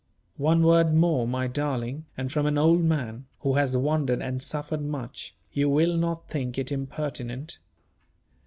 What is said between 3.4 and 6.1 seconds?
who has wandered and suffered much, you will